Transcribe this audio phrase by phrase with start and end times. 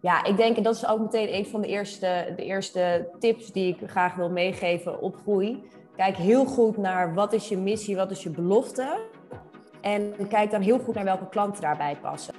[0.00, 3.52] Ja, ik denk, en dat is ook meteen een van de eerste, de eerste tips
[3.52, 5.62] die ik graag wil meegeven op groei.
[5.96, 8.98] Kijk heel goed naar wat is je missie, wat is je belofte.
[9.80, 12.34] En kijk dan heel goed naar welke klanten daarbij passen.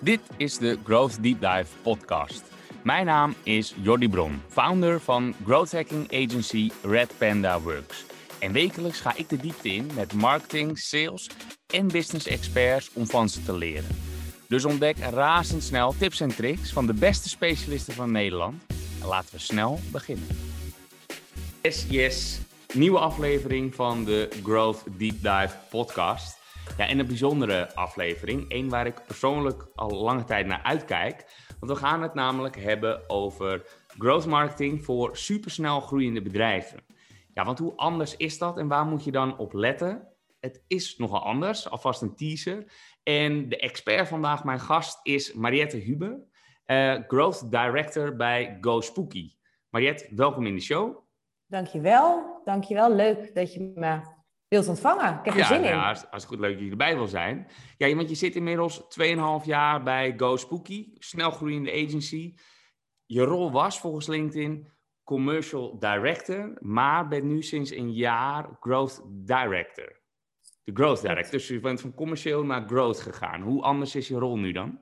[0.00, 2.44] Dit is de Growth Deep Dive podcast.
[2.82, 8.04] Mijn naam is Jordi Bron, founder van growth hacking agency Red Panda Works.
[8.38, 11.30] En wekelijks ga ik de diepte in met marketing, sales
[11.74, 14.15] en business experts om van ze te leren.
[14.48, 18.62] Dus ontdek razendsnel tips en tricks van de beste specialisten van Nederland.
[19.00, 20.26] En laten we snel beginnen.
[21.62, 22.40] Yes, yes.
[22.74, 26.38] Nieuwe aflevering van de Growth Deep Dive podcast.
[26.78, 28.44] Ja, en een bijzondere aflevering.
[28.48, 31.24] Eén waar ik persoonlijk al lange tijd naar uitkijk.
[31.60, 33.66] Want we gaan het namelijk hebben over
[33.98, 36.84] growth marketing voor supersnel groeiende bedrijven.
[37.34, 40.08] Ja, want hoe anders is dat en waar moet je dan op letten?
[40.40, 42.64] Het is nogal anders, alvast een teaser.
[43.08, 46.20] En de expert vandaag, mijn gast, is Mariette Huber,
[46.66, 49.32] uh, Growth Director bij Go Spooky.
[49.70, 50.98] Mariette, welkom in de show.
[51.46, 52.94] Dankjewel, dankjewel.
[52.94, 54.00] Leuk dat je me
[54.48, 55.18] wilt ontvangen.
[55.18, 55.68] Ik heb er zin in.
[55.68, 57.46] Ja, hartstikke goed leuk dat je erbij wil zijn.
[57.76, 58.82] Ja, want je zit inmiddels
[59.40, 62.34] 2,5 jaar bij Go Spooky, snel groeiende agency.
[63.04, 64.72] Je rol was volgens LinkedIn
[65.04, 70.04] commercial director, maar bent nu sinds een jaar growth director.
[70.66, 71.30] De growth director.
[71.30, 73.40] Dus je bent van commercieel naar growth gegaan.
[73.40, 74.80] Hoe anders is je rol nu dan?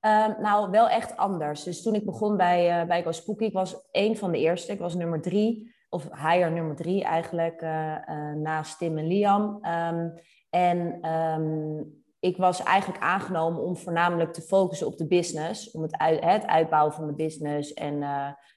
[0.00, 1.62] Ehm, nou, wel echt anders.
[1.62, 4.72] Dus toen ik begon bij, uh, bij GoSpooky, ik was een van de eerste.
[4.72, 9.66] Ik was nummer drie, of higher nummer drie eigenlijk, uh, uh, naast Tim en Liam.
[9.66, 10.12] Um,
[10.50, 15.70] en um, ik was eigenlijk aangenomen om voornamelijk te focussen op de business.
[15.70, 17.98] Om het, uit, het uitbouwen van de business en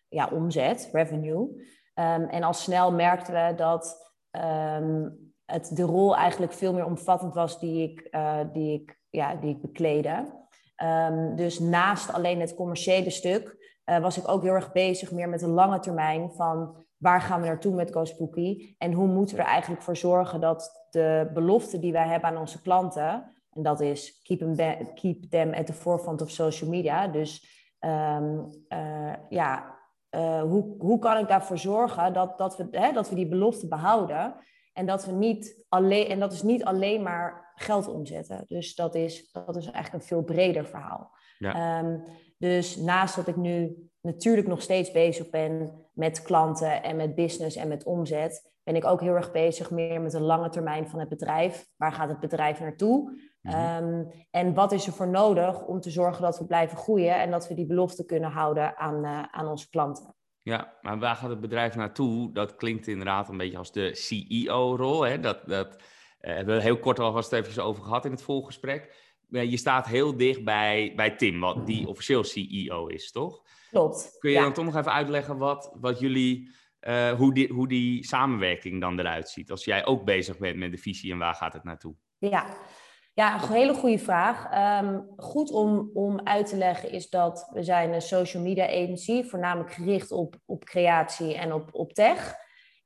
[0.07, 1.67] ja, omzet, revenue.
[1.93, 4.13] en al snel merkten we dat
[5.49, 9.49] het de rol eigenlijk veel meer omvattend was die ik, uh, die ik, ja, die
[9.49, 10.37] ik bekleedde.
[10.83, 15.29] Um, dus naast alleen het commerciële stuk uh, was ik ook heel erg bezig meer
[15.29, 19.41] met de lange termijn van waar gaan we naartoe met GoSpooky en hoe moeten we
[19.41, 23.79] er eigenlijk voor zorgen dat de belofte die wij hebben aan onze klanten, en dat
[23.79, 27.47] is keep them, keep them at the forefront of social media, dus
[27.79, 29.77] um, uh, ja,
[30.41, 34.35] hoe, hoe kan ik daarvoor zorgen dat, dat, we, hè, dat we die belofte behouden
[34.73, 38.43] en dat, we niet alleen, en dat is niet alleen maar geld omzetten.
[38.47, 41.11] Dus dat is, dat is eigenlijk een veel breder verhaal.
[41.37, 41.79] Ja.
[41.79, 42.03] Um,
[42.37, 47.55] dus naast dat ik nu natuurlijk nog steeds bezig ben met klanten en met business
[47.55, 50.99] en met omzet, ben ik ook heel erg bezig meer met de lange termijn van
[50.99, 51.67] het bedrijf.
[51.77, 53.27] Waar gaat het bedrijf naartoe?
[53.41, 53.83] Mm-hmm.
[53.83, 57.31] Um, en wat is er voor nodig om te zorgen dat we blijven groeien en
[57.31, 60.15] dat we die belofte kunnen houden aan, uh, aan onze klanten?
[60.49, 62.33] Ja, maar waar gaat het bedrijf naartoe?
[62.33, 65.21] Dat klinkt inderdaad een beetje als de CEO-rol.
[65.21, 68.95] Dat, dat uh, hebben we heel kort alvast even over gehad in het voorgesprek.
[69.27, 73.41] je staat heel dicht bij, bij Tim, wat die officieel CEO is, toch?
[73.69, 74.15] Klopt.
[74.19, 76.51] Kun je dan toch nog even uitleggen wat, wat jullie,
[76.81, 79.51] uh, hoe, die, hoe die samenwerking dan eruit ziet?
[79.51, 81.95] Als jij ook bezig bent met de visie en waar gaat het naartoe?
[82.17, 82.57] Ja,
[83.19, 84.47] ja, een hele goede vraag.
[84.83, 89.23] Um, goed om, om uit te leggen is dat we zijn een social media agency,
[89.23, 92.35] voornamelijk gericht op, op creatie en op, op tech.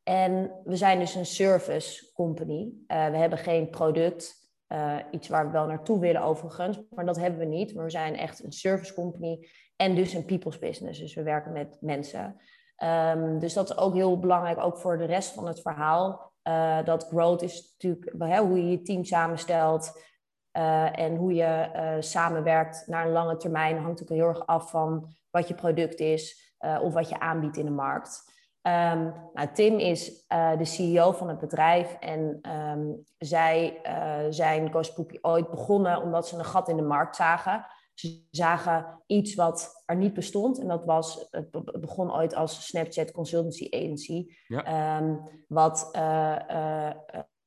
[0.03, 2.71] En we zijn dus een service company.
[2.87, 4.33] Uh, we hebben geen product,
[4.67, 7.75] uh, iets waar we wel naartoe willen overigens, maar dat hebben we niet.
[7.75, 10.99] Maar we zijn echt een service company en dus een people's business.
[10.99, 12.41] Dus we werken met mensen.
[12.83, 16.31] Um, dus dat is ook heel belangrijk, ook voor de rest van het verhaal.
[16.43, 20.11] Uh, dat growth is natuurlijk hoe je je team samenstelt,
[20.57, 24.69] uh, en hoe je uh, samenwerkt naar een lange termijn hangt ook heel erg af
[24.69, 28.31] van wat je product is uh, of wat je aanbiedt in de markt.
[28.67, 33.81] Um, nou, Tim is de CEO van het bedrijf en um, zij
[34.29, 37.65] zijn GoSpooky ooit begonnen omdat ze een gat in de markt zagen.
[37.93, 43.11] Ze zagen iets wat er niet bestond en dat was, het begon ooit als Snapchat
[43.11, 44.97] Consultancy Agency, ja.
[44.97, 45.89] um, wat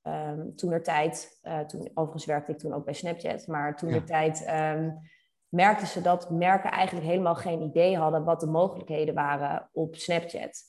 [0.06, 3.88] Um, toen er tijd, uh, toen, overigens werkte ik toen ook bij Snapchat, maar toen
[3.88, 3.94] ja.
[3.94, 4.98] er tijd um,
[5.48, 10.62] merkten ze dat merken eigenlijk helemaal geen idee hadden wat de mogelijkheden waren op Snapchat.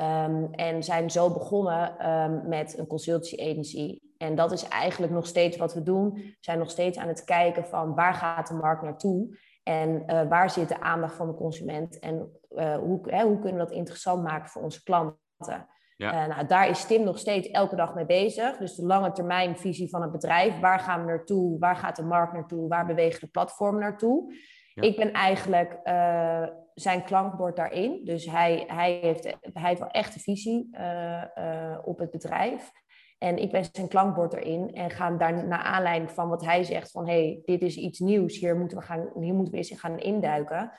[0.00, 3.98] Um, en zijn zo begonnen met een consultancy agency.
[4.16, 6.12] En dat is eigenlijk nog steeds wat we doen.
[6.12, 9.38] We zijn nog steeds aan het kijken van waar gaat de markt naartoe?
[9.62, 11.98] En uh, waar zit de aandacht van de consument?
[11.98, 15.68] En uh, hoe, hè, hoe kunnen we dat interessant maken voor onze klanten?
[15.98, 16.12] Ja.
[16.12, 18.56] Uh, nou, daar is Tim nog steeds elke dag mee bezig.
[18.56, 20.60] Dus de lange termijn visie van het bedrijf.
[20.60, 21.58] Waar gaan we naartoe?
[21.58, 22.68] Waar gaat de markt naartoe?
[22.68, 24.34] Waar bewegen de platformen naartoe?
[24.74, 24.82] Ja.
[24.82, 28.00] Ik ben eigenlijk uh, zijn klankbord daarin.
[28.04, 32.70] Dus hij, hij, heeft, hij heeft wel echt een visie uh, op het bedrijf.
[33.18, 36.90] En ik ben zijn klankbord erin en ga daar naar aanleiding van wat hij zegt
[36.90, 39.98] van hey, dit is iets nieuws, hier moeten we, gaan, hier moeten we eens gaan
[39.98, 40.72] induiken.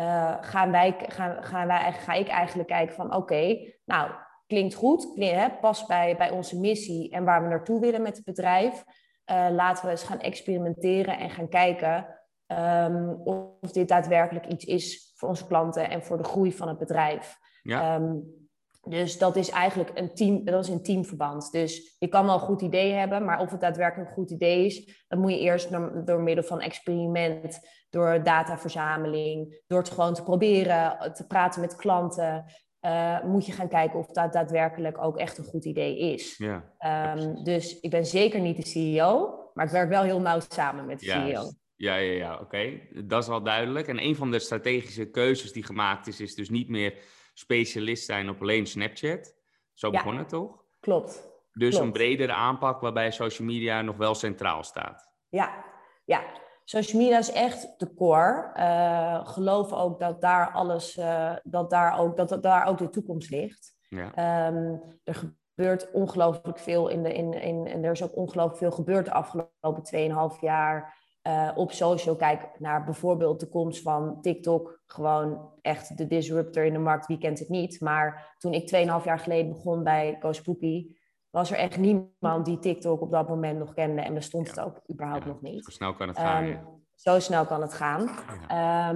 [0.00, 4.10] Uh, gaan wij, gaan, gaan wij, ga ik eigenlijk kijken van oké, nou
[4.46, 8.16] klinkt goed, klinkt, hè, past bij, bij onze missie en waar we naartoe willen met
[8.16, 8.84] het bedrijf.
[9.30, 12.06] Uh, laten we eens gaan experimenteren en gaan kijken
[12.46, 16.78] um, of dit daadwerkelijk iets is voor onze klanten en voor de groei van het
[16.78, 17.38] bedrijf.
[17.62, 17.94] Ja.
[17.94, 18.42] Um,
[18.86, 21.52] dus dat is eigenlijk een team, dat is een teamverband.
[21.52, 24.64] Dus je kan wel een goed idee hebben, maar of het daadwerkelijk een goed idee
[24.64, 27.58] is, dat moet je eerst door, door middel van experiment,
[27.90, 32.44] door dataverzameling, door het gewoon te proberen, te praten met klanten,
[32.84, 36.36] uh, moet je gaan kijken of dat daadwerkelijk ook echt een goed idee is.
[36.36, 40.40] Ja, um, dus ik ben zeker niet de CEO, maar ik werk wel heel nauw
[40.48, 41.50] samen met de CEO.
[41.76, 42.80] Ja, ja, ja, oké.
[43.04, 43.88] Dat is wel duidelijk.
[43.88, 46.94] En een van de strategische keuzes die gemaakt is, is dus niet meer
[47.34, 49.34] specialist zijn op alleen Snapchat.
[49.72, 50.64] Zo begon het toch?
[50.80, 51.32] Klopt.
[51.52, 55.12] Dus een bredere aanpak waarbij social media nog wel centraal staat.
[55.28, 55.64] Ja,
[56.04, 56.42] ja.
[56.64, 58.52] Social media is echt de core.
[58.56, 62.90] Uh, geloof ook dat daar alles, uh, dat, daar ook, dat, dat daar ook de
[62.90, 63.72] toekomst ligt.
[63.88, 64.46] Ja.
[64.46, 65.14] Um, er
[65.54, 69.12] gebeurt ongelooflijk veel in de, in, in, en er is ook ongelooflijk veel gebeurd de
[69.12, 75.96] afgelopen 2,5 jaar uh, op social kijk naar bijvoorbeeld de komst van TikTok, gewoon echt
[75.96, 77.80] de disruptor in de markt, wie kent het niet.
[77.80, 80.86] Maar toen ik 2,5 jaar geleden begon bij Spooky,
[81.34, 84.80] was er echt niemand die TikTok op dat moment nog kende en bestond het ook
[84.90, 85.64] überhaupt nog niet.
[85.64, 86.44] Zo snel kan het gaan.
[86.44, 86.58] Um,
[86.94, 88.10] Zo snel kan het gaan.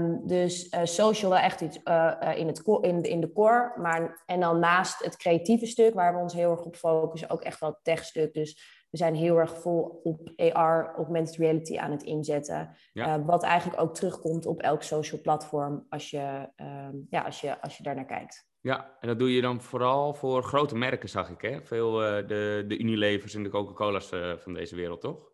[0.00, 3.72] Um, dus uh, social wel echt iets uh, in, het in, in de core.
[3.76, 7.42] Maar, en dan naast het creatieve stuk, waar we ons heel erg op focussen, ook
[7.42, 8.34] echt wel het techstuk.
[8.34, 12.76] Dus we zijn heel erg vol op AR, augmented reality aan het inzetten.
[12.92, 17.60] Uh, wat eigenlijk ook terugkomt op elk social platform als je, uh, ja, als je,
[17.60, 18.47] als je daar naar kijkt.
[18.60, 21.40] Ja, en dat doe je dan vooral voor grote merken, zag ik.
[21.40, 21.62] Hè?
[21.62, 25.30] Veel uh, de, de Unilevers en de Coca-Cola's eh, van deze wereld, toch?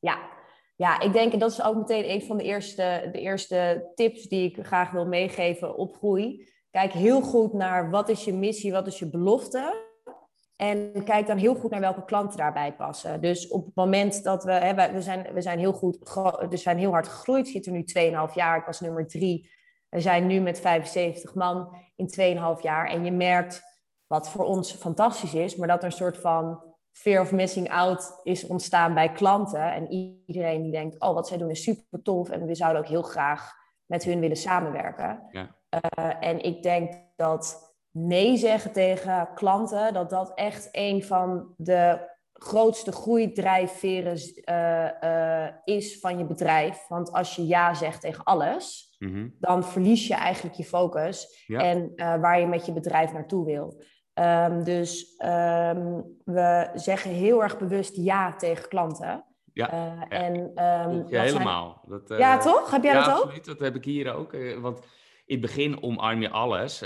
[0.00, 0.30] Ja.
[0.76, 4.22] ja, ik denk, en dat is ook meteen een van de eerste, de eerste tips
[4.22, 6.48] die ik graag wil meegeven op groei.
[6.70, 9.84] Kijk heel goed naar wat is je missie, wat is je belofte
[10.56, 13.20] en kijk dan heel goed naar welke klanten daarbij passen.
[13.20, 15.98] Dus op het moment dat we, hè, we, zijn, we zijn heel goed,
[16.38, 17.48] dus we zijn heel hard gegroeid.
[17.48, 17.84] Zitten nu
[18.28, 18.58] 2,5 jaar.
[18.58, 19.50] Ik was nummer 3.
[19.96, 22.88] We zijn nu met 75 man in 2,5 jaar.
[22.88, 23.62] En je merkt
[24.06, 26.62] wat voor ons fantastisch is, maar dat er een soort van
[26.92, 29.72] fear of missing out is ontstaan bij klanten.
[29.72, 32.30] En iedereen die denkt, oh, wat zij doen is super tof.
[32.30, 33.52] En we zouden ook heel graag
[33.86, 35.22] met hun willen samenwerken.
[35.30, 35.56] Ja.
[35.98, 42.10] Uh, en ik denk dat nee zeggen tegen klanten, dat dat echt een van de
[42.38, 46.86] grootste groeidrijfveren uh, uh, is van je bedrijf.
[46.88, 49.28] Want als je ja zegt tegen alles, mhm.
[49.38, 53.82] dan verlies je eigenlijk je focus en uh, waar je met je bedrijf naartoe wil.
[54.20, 59.24] Um, dus um, we zeggen heel erg bewust ja tegen klanten.
[59.52, 60.08] Ja, ja.
[60.08, 61.84] en, um, ja helemaal.
[61.86, 62.70] Dat, ja, toch?
[62.70, 63.22] Heb jij ja, dat ook?
[63.22, 64.36] Absoluut, dat heb ik hier ook.
[64.60, 64.78] Want
[65.26, 66.78] in het begin omarm je alles.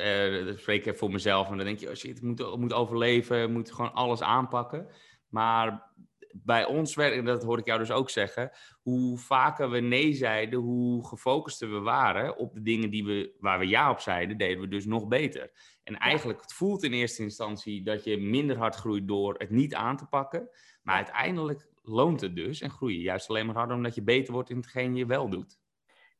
[0.44, 1.50] Dat spreek ik voor mezelf.
[1.50, 4.87] En dan denk je, oh shit, ik moet, moet overleven, moet gewoon alles aanpakken.
[5.31, 5.93] Maar
[6.32, 8.50] bij ons werk, dat hoor ik jou dus ook zeggen,
[8.82, 13.59] hoe vaker we nee zeiden, hoe gefocuster we waren op de dingen die we, waar
[13.59, 15.50] we ja op zeiden, deden we dus nog beter.
[15.82, 19.75] En eigenlijk, het voelt in eerste instantie dat je minder hard groeit door het niet
[19.75, 20.49] aan te pakken.
[20.82, 24.33] Maar uiteindelijk loont het dus en groei je juist alleen maar harder omdat je beter
[24.33, 25.59] wordt in hetgeen je wel doet.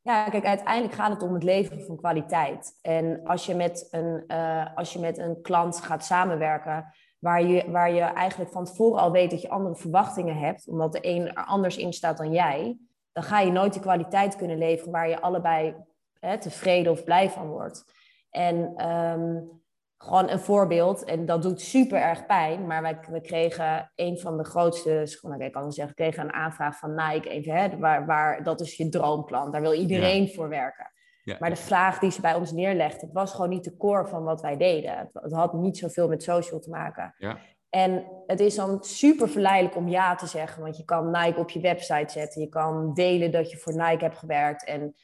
[0.02, 2.78] Ja, kijk, uiteindelijk gaat het om het leveren van kwaliteit.
[2.82, 7.70] En als je met een, uh, als je met een klant gaat samenwerken, waar je,
[7.70, 11.34] waar je eigenlijk van tevoren al weet dat je andere verwachtingen hebt, omdat de een
[11.34, 12.78] er anders in staat dan jij,
[13.12, 15.74] dan ga je nooit de kwaliteit kunnen leveren waar je allebei
[16.20, 17.84] hè, tevreden of blij van wordt.
[18.30, 19.60] En um,
[19.98, 24.36] gewoon een voorbeeld, en dat doet super erg pijn, maar wij, we kregen een van
[24.36, 28.06] de grootste, ik kan wel zeggen, we kregen een aanvraag van Nike, even, hè, waar,
[28.06, 30.90] waar, dat is je droomplan, daar wil iedereen voor werken.
[31.24, 31.36] Ja.
[31.40, 34.24] Maar de vraag die ze bij ons neerlegde, het was gewoon niet de core van
[34.24, 35.10] wat wij deden.
[35.12, 37.14] Het, had niet zoveel met social te maken.
[37.18, 37.38] Ja.
[37.68, 41.50] En het is dan super verleidelijk om ja te zeggen, want je kan Nike op
[41.50, 44.94] je website zetten, je kan delen dat je voor Nike hebt gewerkt en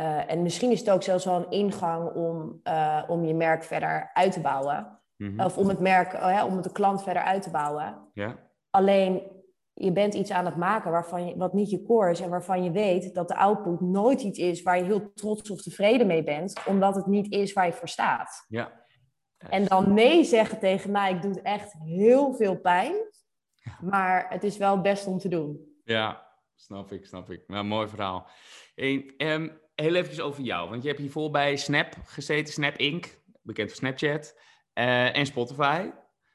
[0.00, 3.64] uh, en misschien is het ook zelfs wel een ingang om, uh, om je merk
[3.64, 4.98] verder uit te bouwen.
[5.16, 5.40] Mm-hmm.
[5.40, 6.14] Of om het merk,
[6.46, 8.10] om het de klant verder uit te bouwen.
[8.12, 8.36] Ja.
[8.70, 9.22] Alleen
[9.80, 12.64] je bent iets aan het maken waarvan je, wat niet je core is en waarvan
[12.64, 16.24] je weet dat de output nooit iets is waar je heel trots of tevreden mee
[16.24, 18.44] bent, omdat het niet is waar je voor staat.
[18.48, 18.84] Ja.
[19.38, 22.94] En dan nee zeggen tegen mij, ik doe echt heel veel pijn,
[23.80, 25.80] maar het is wel best om te doen.
[25.84, 27.44] Ja, snap ik, snap ik.
[27.46, 28.28] Nou, mooi verhaal.
[28.74, 30.70] Hey, um, heel even over jou.
[30.70, 34.38] Want je hebt hiervoor bij Snap gezeten, Snap Inc., bekend van Snapchat,
[34.74, 35.90] uh, en Spotify.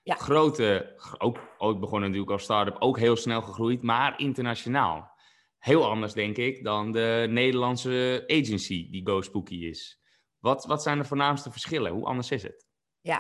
[0.06, 0.16] Ja.
[0.16, 5.14] grote, ook ooit begonnen natuurlijk als start-up, ook heel snel gegroeid, maar internationaal.
[5.58, 10.02] Heel anders, denk ik, dan de Nederlandse agency die GoSpooky is.
[10.40, 11.92] Wat, wat zijn de voornaamste verschillen?
[11.92, 12.68] Hoe anders is het?
[13.02, 13.20] Ja,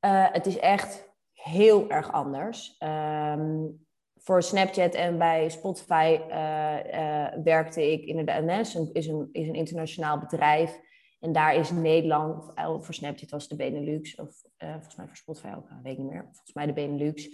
[0.00, 2.76] uh, het is echt heel erg anders.
[2.78, 8.42] Um, voor Snapchat en bij Spotify uh, uh, werkte ik inderdaad.
[8.42, 10.80] NS is een, is een internationaal bedrijf.
[11.22, 15.68] En daar is Nederland, voor Snapchat was de Benelux, of volgens mij voor Spotify ook,
[15.82, 16.22] weet ik niet meer.
[16.22, 17.28] Volgens mij de Benelux,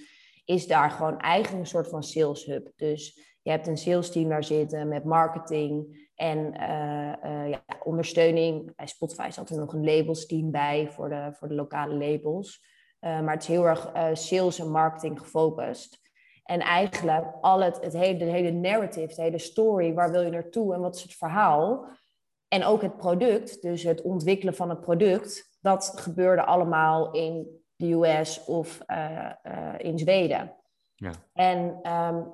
[0.45, 2.73] is daar gewoon eigenlijk een soort van sales hub.
[2.77, 8.77] Dus je hebt een sales team daar zitten met marketing en uh, ja, ondersteuning.
[8.77, 12.65] Bij Spotify zat er nog een labels team bij voor de, voor de lokale labels.
[13.01, 16.01] Maar het is heel erg sales en marketing gefocust.
[16.45, 20.31] En eigenlijk al het, het hele, de hele narrative, de hele story, waar wil je
[20.31, 21.87] naartoe en wat is het verhaal?
[22.49, 27.93] En ook het product, dus het ontwikkelen van het product, dat gebeurde allemaal in de
[27.93, 28.81] US of
[29.77, 30.57] in Zweden.
[30.95, 31.13] Ja.
[31.33, 31.59] En
[31.93, 32.33] um,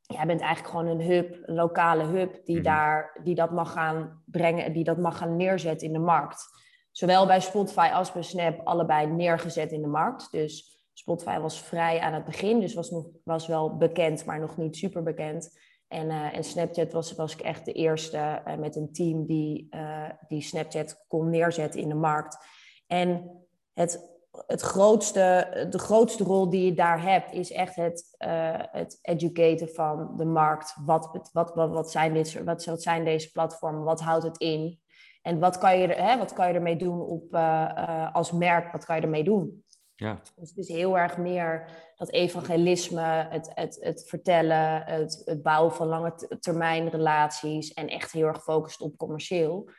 [0.00, 2.64] jij bent eigenlijk gewoon een hub, een lokale hub, die, mhm.
[2.64, 6.44] daar, die dat mag gaan brengen, die dat mag gaan neerzetten in de markt.
[6.90, 10.30] Zowel bij Spotify als bij Snap, allebei neergezet in de markt.
[10.30, 14.56] Dus Spotify was vrij aan het begin, dus was, nog, was wel bekend, maar nog
[14.56, 15.58] niet super bekend.
[15.90, 20.08] En, uh, en Snapchat was, ik echt de eerste uh, met een team die, uh,
[20.28, 22.38] die Snapchat kon neerzetten in de markt.
[22.86, 23.30] En
[23.72, 24.08] het
[24.46, 28.14] het grootste, de grootste rol die je daar hebt, is echt het,
[28.70, 30.76] het educaten van de markt.
[30.84, 33.84] Wat, wat, wat, wat, zijn dit, wat, zijn deze platformen?
[33.84, 34.80] Wat houdt het in?
[35.22, 37.34] En wat kan je, hè, wat kan je ermee doen op,
[38.12, 38.72] als merk?
[38.72, 39.64] Wat kan je ermee doen?
[40.00, 40.20] Ja.
[40.36, 41.64] Dus het is heel erg meer
[41.96, 48.12] dat evangelisme, het, het, het vertellen, het, het bouwen van lange termijn relaties en echt
[48.12, 49.70] heel erg gefocust op commercieel.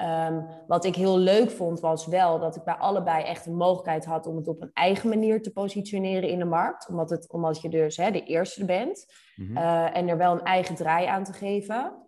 [0.00, 4.04] Um, wat ik heel leuk vond was wel dat ik bij allebei echt een mogelijkheid
[4.04, 6.88] had om het op een eigen manier te positioneren in de markt.
[6.88, 9.06] Omdat, het, omdat je dus hè, de eerste bent
[9.36, 9.56] mm -hmm.
[9.56, 12.06] uh, en er wel een eigen draai aan te geven.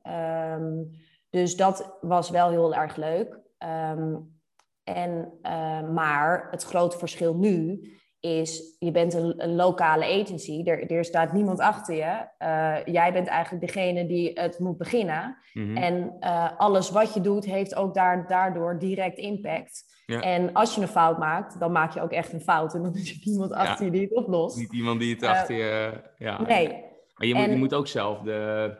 [0.59, 0.91] Um,
[1.31, 3.39] dus dat was wel heel erg leuk.
[3.59, 4.40] Um,
[4.85, 7.81] en, uh, maar het grote verschil nu
[8.21, 12.27] is, je bent een, een lokale agency, er, er, staat niemand achter je.
[12.39, 15.37] Uh, jij bent eigenlijk degene die het moet beginnen.
[15.53, 15.77] Mm -hmm.
[15.77, 19.85] En uh, alles wat je doet, heeft ook daar, daardoor direct impact.
[20.07, 20.21] Ja.
[20.21, 22.75] En als je een fout maakt, dan maak je ook echt een fout.
[22.75, 23.93] En dan is er niemand achter ja.
[23.93, 24.57] je die het oplost.
[24.57, 25.93] Niet iemand die het achter je...
[26.19, 26.43] Ja.
[26.43, 26.69] Nee.
[27.15, 27.51] Maar je moet, en...
[27.51, 28.77] je moet ook zelf de,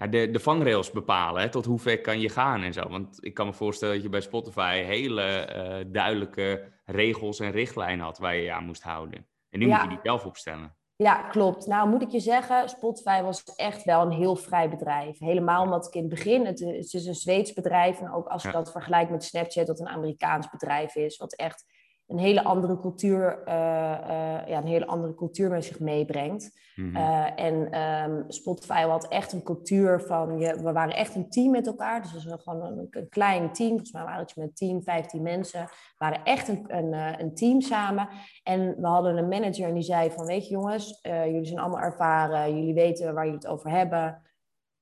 [0.00, 1.42] ja, de, de vangrails bepalen.
[1.42, 1.48] Hè?
[1.48, 2.88] Tot hoe ver kan je gaan en zo.
[2.88, 8.18] Want ik kan me voorstellen dat je bij Spotify hele duidelijke regels en richtlijnen had
[8.18, 9.26] waar je je aan moest houden.
[9.50, 9.74] En nu ja.
[9.74, 10.74] moet je die zelf opstellen.
[10.96, 11.66] Ja, klopt.
[11.66, 15.18] Nou moet ik je zeggen, Spotify was echt wel een heel vrij bedrijf.
[15.18, 18.00] Helemaal omdat ik in het begin, het, het is een Zweeds bedrijf.
[18.00, 18.54] En ook als je ja.
[18.54, 21.16] dat vergelijkt met Snapchat, dat een Amerikaans bedrijf is.
[21.16, 21.64] Wat echt
[22.10, 26.58] een hele andere cultuur, uh, uh, ja, een hele andere cultuur met zich meebrengt.
[26.74, 26.96] Mm-hmm.
[26.96, 31.50] uh, en um, Spotify had echt een cultuur van, je, we waren echt een team
[31.50, 32.02] met elkaar.
[32.02, 33.68] Dus we gewoon een, een, klein team.
[33.68, 35.60] Volgens mij waren het met een team, 15 mensen.
[35.64, 38.08] We waren echt een, een, een, team samen.
[38.42, 41.80] En we hadden een manager en die zei van, weet je jongens, jullie zijn allemaal
[41.80, 42.56] ervaren.
[42.56, 44.22] Jullie weten waar jullie het over hebben.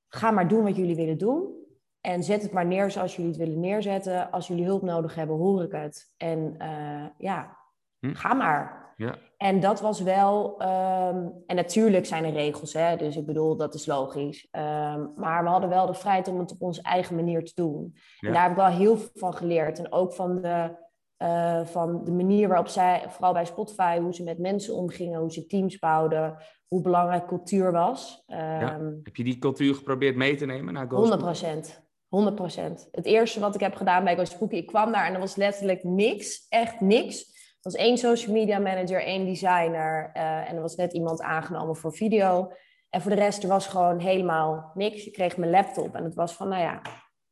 [0.07, 1.59] Ga maar doen wat jullie willen doen.
[2.01, 4.31] En zet het maar neer zoals jullie het willen neerzetten.
[4.31, 6.13] Als jullie hulp nodig hebben, hoor ik het.
[6.17, 7.57] En uh, ja,
[7.99, 8.13] hm.
[8.13, 8.93] ga maar.
[8.97, 9.17] Ja.
[9.37, 10.61] En dat was wel.
[10.61, 12.95] Um, en natuurlijk zijn er regels, hè?
[12.95, 14.47] dus ik bedoel, dat is logisch.
[14.51, 17.95] Um, maar we hadden wel de vrijheid om het op onze eigen manier te doen.
[18.19, 18.27] Ja.
[18.27, 19.79] En daar heb ik wel heel veel van geleerd.
[19.79, 20.75] En ook van de,
[21.17, 25.31] uh, van de manier waarop zij, vooral bij Spotify, hoe ze met mensen omgingen, hoe
[25.31, 26.37] ze teams bouwden,
[26.67, 28.23] hoe belangrijk cultuur was.
[28.27, 28.79] Um, ja.
[29.03, 31.88] Heb je die cultuur geprobeerd mee te nemen naar Ghost 100 procent.
[32.09, 35.35] 100% Het eerste wat ik heb gedaan bij GoSpooky, ik kwam daar en er was
[35.35, 37.21] letterlijk niks, echt niks.
[37.21, 41.75] Er was één social media manager, één designer uh, en er was net iemand aangenomen
[41.75, 42.51] voor video.
[42.89, 45.05] En voor de rest, er was gewoon helemaal niks.
[45.05, 46.81] Ik kreeg mijn laptop en het was van, nou ja,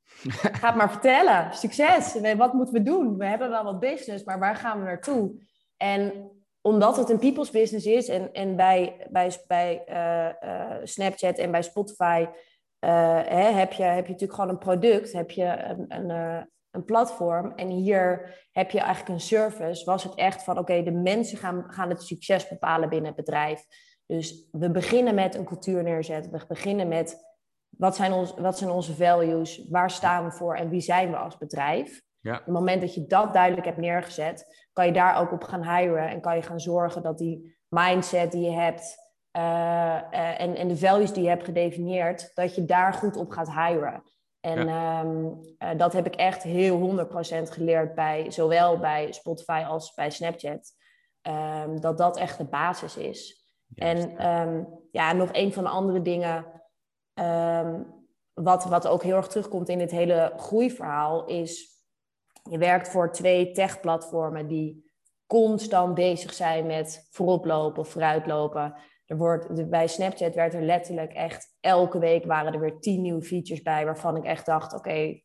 [0.60, 1.53] ga het maar vertellen.
[1.53, 2.36] Succes.
[2.38, 3.17] Wat moeten we doen?
[3.17, 5.31] We hebben wel wat business, maar waar gaan we naartoe?
[5.77, 6.31] En
[6.62, 11.51] omdat het een people's business is en, en bij, bij, bij uh, uh, Snapchat en
[11.51, 12.25] bij Spotify
[12.91, 16.41] hè, heb, je, heb je natuurlijk gewoon een product, heb je een, een, uh,
[16.72, 17.51] een platform.
[17.56, 19.86] En hier heb je eigenlijk een service.
[19.86, 23.25] Was het echt van, oké, okay, de mensen gaan, gaan het succes bepalen binnen het
[23.25, 23.65] bedrijf.
[24.06, 26.32] Dus we beginnen met een cultuur neerzetten.
[26.32, 27.17] We beginnen met,
[27.70, 29.67] wat zijn, ons, wat zijn onze values?
[29.70, 30.56] Waar staan we voor?
[30.56, 32.01] En wie zijn we als bedrijf?
[32.20, 32.34] Ja.
[32.34, 35.75] Op het moment dat je dat duidelijk hebt neergezet, kan je daar ook op gaan
[35.75, 36.10] hiren.
[36.10, 39.06] En kan je gaan zorgen dat die mindset die je hebt
[39.38, 43.29] uh, uh, en, en de values die je hebt gedefinieerd, dat je daar goed op
[43.29, 44.03] gaat hiren.
[44.39, 45.01] En ja.
[45.01, 50.10] um, uh, dat heb ik echt heel 100% geleerd bij zowel bij Spotify als bij
[50.10, 50.75] Snapchat.
[51.22, 53.46] ehm, dat dat echt de basis is.
[53.75, 56.46] en ehm, ja, nog een van de andere dingen,
[57.13, 57.84] ehm,
[58.34, 61.77] wat, wat ook heel erg terugkomt in dit hele groeiverhaal, is
[62.50, 64.91] je werkt voor twee tech-platformen die
[65.25, 68.75] constant bezig zijn met vooroplopen of vooruitlopen.
[69.07, 73.21] Er wordt, bij Snapchat werd er letterlijk echt elke week waren er weer tien nieuwe
[73.21, 75.19] features bij waarvan ik echt dacht, oké,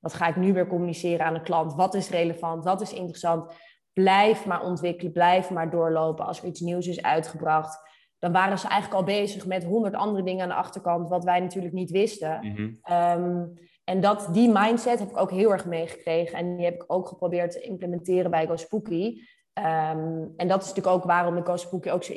[0.00, 1.74] wat ga ik nu weer communiceren aan de klant?
[1.74, 2.64] Wat is relevant?
[2.64, 3.52] Wat is interessant?
[3.92, 6.26] Blijf maar ontwikkelen, blijf maar doorlopen.
[6.26, 7.80] Als er iets nieuws is uitgebracht,
[8.18, 11.40] dan waren ze eigenlijk al bezig met honderd andere dingen aan de achterkant, wat wij
[11.40, 12.38] natuurlijk niet wisten.
[12.42, 12.70] Mhm.
[12.82, 13.46] Ehm,
[13.84, 16.38] en dat, die mindset heb ik ook heel erg meegekregen.
[16.38, 19.20] En die heb ik ook geprobeerd te implementeren bij GoSpooky.
[19.58, 22.12] Um, en dat is natuurlijk ook waarom de GoSpooky ook zo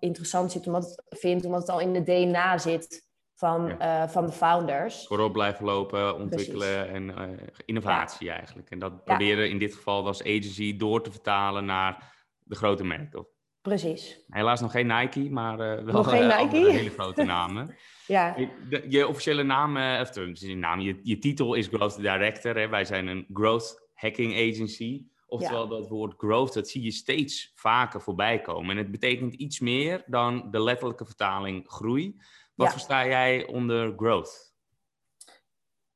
[0.00, 3.08] interessant zit, omdat het, vindt, omdat het al in de DNA zit
[3.38, 5.06] van, eh, van de founders.
[5.06, 8.70] Voorop blijven lopen, ontwikkelen en uh, innovatie eigenlijk.
[8.70, 13.26] En dat proberen in dit geval als agency door te vertalen naar de grote merken.
[13.60, 14.24] Precies.
[14.28, 16.70] Helaas nog geen Nike, maar uh, wel nog geen Nike?
[16.70, 17.76] hele grote namen.
[18.06, 18.34] ja.
[18.36, 22.56] Je, je, officiële naam, of je, naam je, je titel is Growth Director.
[22.56, 22.68] Hè?
[22.68, 25.06] Wij zijn een Growth Hacking Agency.
[25.30, 28.70] Oftewel, dat woord growth, dat zie je steeds vaker voorbij komen.
[28.70, 32.16] En het betekent iets meer dan de letterlijke vertaling groei.
[32.54, 34.52] Wat versta jij onder growth?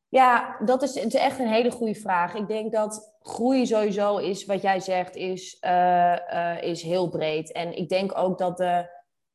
[0.08, 2.34] Ja, dat is, is, echt een hele goede vraag.
[2.34, 7.52] Ik denk dat groei sowieso is, wat jij zegt, is, uh, uh, is heel breed.
[7.52, 8.90] En ik denk ook dat de,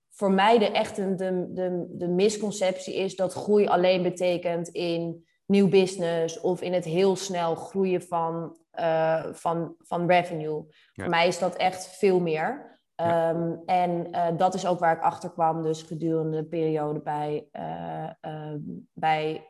[0.10, 5.68] voor mij de echte de, de, de misconceptie is dat groei alleen betekent in nieuw
[5.68, 10.66] business of in het heel snel groeien van, uh, van, van revenue.
[10.94, 12.80] Voor mij is dat echt veel meer.
[12.96, 17.48] Ehm, en uh, dat is ook waar ik achter kwam, dus gedurende de periode bij,
[17.52, 18.54] uh,
[18.94, 19.50] bij.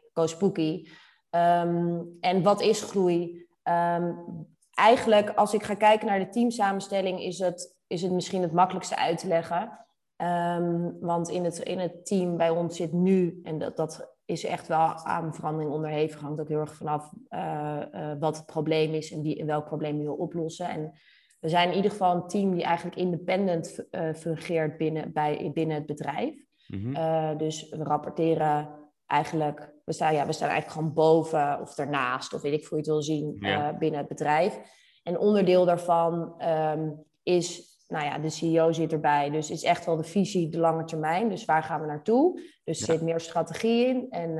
[1.29, 3.47] Um, en wat is groei?
[3.63, 4.25] Um,
[4.73, 8.97] eigenlijk, als ik ga kijken naar de teamsamenstelling, is het, is het misschien het makkelijkste
[8.97, 9.87] uit te leggen.
[10.99, 14.67] want in het, in het team bij ons zit nu, en dat, dat is echt
[14.67, 17.81] wel aan verandering onderhevig, hangt ook heel erg vanaf uh,
[18.19, 20.69] wat het probleem is en wie, welk probleem je wil oplossen.
[20.69, 20.91] En
[21.39, 25.75] we zijn in ieder geval een team die eigenlijk independent uh, fungeert binnen, bij, binnen
[25.75, 26.45] het bedrijf.
[26.67, 27.37] Mhm.
[27.37, 28.69] dus we rapporteren
[29.05, 32.77] eigenlijk, we staan, ja, we staan eigenlijk gewoon boven of ernaast, of weet ik hoe
[32.77, 33.37] je het wil zien,
[33.79, 34.59] binnen het bedrijf.
[35.03, 39.29] En onderdeel daarvan um, is, nou ja, de CEO zit erbij.
[39.29, 41.29] Dus is echt wel de visie, de lange termijn.
[41.29, 42.41] Dus waar gaan we naartoe?
[42.63, 44.09] Dus er zit meer strategie in.
[44.09, 44.35] En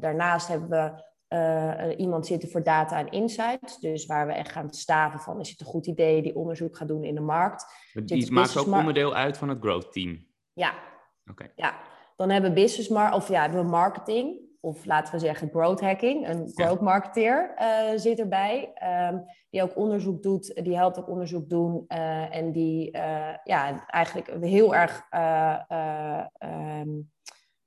[0.00, 3.80] daarnaast hebben we uh, iemand zitten voor data en insights.
[3.80, 6.88] Dus waar we echt gaan staven van, is het een goed idee die onderzoek gaat
[6.88, 7.64] doen in de markt.
[8.04, 10.26] Die maakt ook onderdeel uit van het growth team?
[10.52, 10.74] Ja.
[11.30, 11.52] Oké.
[11.56, 11.78] Ja.
[12.16, 14.47] Dan hebben we business mar of ja, hebben we marketing.
[14.60, 16.28] Of laten we zeggen growth hacking.
[16.28, 18.72] Een growth marketeer uh, zit erbij.
[19.10, 20.60] Um, die ook onderzoek doet.
[20.64, 21.84] Die helpt ook onderzoek doen.
[21.88, 22.90] Uh, en die
[23.44, 25.02] ja, eigenlijk heel erg
[26.78, 27.10] um,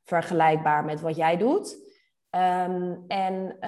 [0.04, 1.90] vergelijkbaar met wat jij doet.
[2.30, 3.60] Um, en,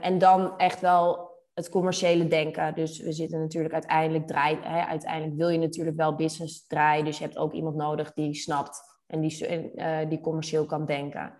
[0.00, 2.74] en dan echt wel het commerciële denken.
[2.74, 4.62] Dus we zitten natuurlijk uiteindelijk draaien.
[4.62, 7.04] Hè, uiteindelijk wil je natuurlijk wel business draaien.
[7.04, 11.34] Dus je hebt ook iemand nodig die snapt en die, uh, die commercieel kan denken.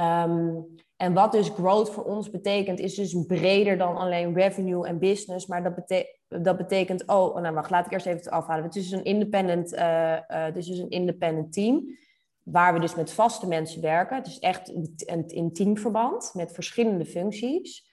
[0.00, 4.98] Um, en wat dus growth voor ons betekent, is dus breder dan alleen revenue en
[4.98, 5.46] business.
[5.46, 8.64] Maar dat, bete dat betekent, oh, oh, nou wacht, laat ik eerst even afhalen.
[8.64, 11.96] Het is dus een independent, uh, het is dus een independent team
[12.42, 14.16] waar we dus met vaste mensen werken.
[14.16, 14.68] Het is echt
[15.06, 17.86] een, een teamverband met verschillende functies.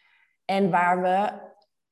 [0.46, 1.32] En waar we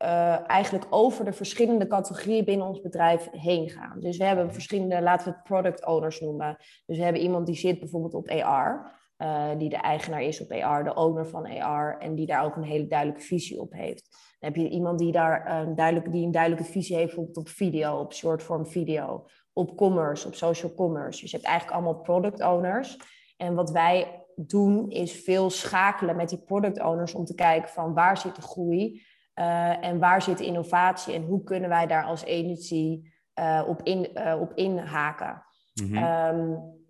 [0.06, 4.00] uh, eigenlijk over de verschillende categorieën binnen ons bedrijf heen gaan.
[4.00, 6.58] Dus we hebben verschillende, laten we het product owners noemen.
[6.86, 10.42] Dus we hebben iemand die zit bijvoorbeeld op AR, uh, eh, die de eigenaar is
[10.42, 13.74] op AR, de owner van AR, en die daar ook een hele duidelijke visie op
[13.74, 14.10] heeft.
[14.12, 17.38] Dan heb je iemand die daar een eh, duidelijke, die een duidelijke visie heeft bijvoorbeeld
[17.38, 21.22] op video, op short form video op commerce, op social commerce.
[21.22, 22.98] Dus je hebt eigenlijk allemaal product owners.
[23.38, 27.94] En wat wij doen is veel schakelen met die product owners om te kijken van
[27.94, 29.02] waar zit de groei
[29.36, 33.02] uh, en waar zit de innovatie en hoe kunnen wij daar als agency
[33.40, 35.44] uh, op, in, uh, op inhaken.
[35.74, 36.82] Mm um,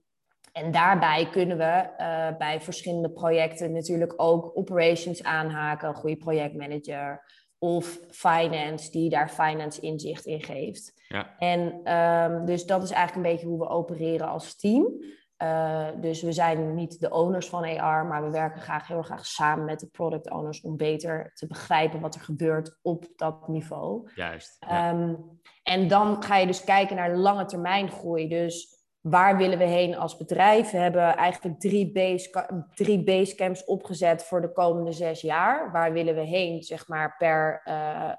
[0.53, 1.89] en daarbij kunnen we
[2.37, 7.23] bij verschillende projecten natuurlijk ook operations aanhaken, een goede projectmanager
[7.63, 10.93] of finance die daar finance inzicht in geeft.
[11.07, 11.35] Ja.
[11.37, 15.03] En um, dus dat is eigenlijk een beetje hoe we opereren als team.
[15.37, 19.25] Uh, dus we zijn niet de owners van AR, maar we werken graag heel graag
[19.25, 24.09] samen met de product owners om beter te begrijpen wat er gebeurt op dat niveau.
[24.15, 24.57] Juist.
[24.59, 24.89] Ja.
[24.89, 28.27] Um, en dan ga je dus kijken naar lange termijn groei.
[28.27, 30.71] Dus waar willen we heen als bedrijf?
[30.71, 35.71] We hebben eigenlijk drie, base, drie basecamps opgezet voor de komende zes jaar.
[35.71, 38.11] Waar willen we heen, zeg maar, per, uh,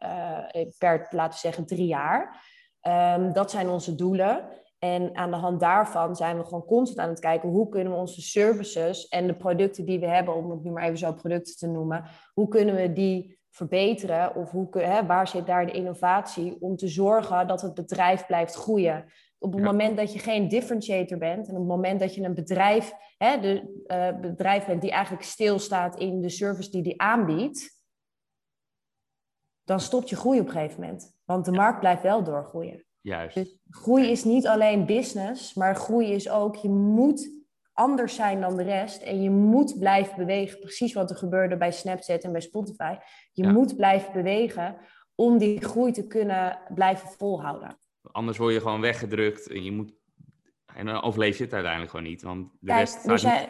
[0.55, 2.43] uh, per laten we zeggen, drie jaar?
[2.81, 4.49] Ehm, dat zijn onze doelen.
[4.79, 7.99] En aan de hand daarvan zijn we gewoon constant aan het kijken hoe kunnen we
[7.99, 11.57] onze services en de producten die we hebben, om het nu maar even zo producten
[11.57, 16.57] te noemen, hoe kunnen we die verbeteren of hoe, hè, waar zit daar de innovatie
[16.61, 19.05] om te zorgen dat het bedrijf blijft groeien.
[19.45, 22.35] Op het moment dat je geen differentiator bent en op het moment dat je een
[22.35, 27.83] bedrijf, hè, de, uh, bedrijf bent die eigenlijk stilstaat in de service die die aanbiedt,
[29.65, 31.17] dan stopt je groei op een gegeven moment.
[31.25, 32.85] Want de markt blijft wel doorgroeien.
[33.01, 33.35] Juist.
[33.35, 37.31] Dus groei is niet alleen business, maar groei is ook, je moet
[37.73, 40.59] anders zijn dan de rest en je moet blijven bewegen.
[40.59, 42.97] Precies wat er gebeurde bij Snapchat en bij Spotify.
[43.33, 44.77] Je moet blijven bewegen
[45.15, 47.79] om die groei te kunnen blijven volhouden.
[48.15, 49.93] Anders word je gewoon weggedrukt en je moet
[50.75, 53.49] en dan overleef je het uiteindelijk gewoon niet, want de Kijk, rest staat zijn,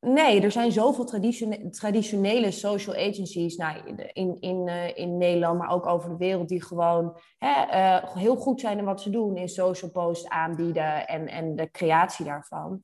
[0.00, 3.78] Nee, er zijn zoveel traditione traditionele social agencies nou,
[4.12, 8.36] in, in, uh, in Nederland, maar ook over de wereld, die gewoon hè, uh, heel
[8.36, 12.82] goed zijn in wat ze doen, in social posts aanbieden en, en de creatie daarvan.